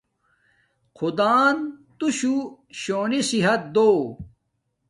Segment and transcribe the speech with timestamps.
[0.97, 1.55] خدان
[1.97, 2.35] تو شو
[2.81, 3.89] شونی صحت دو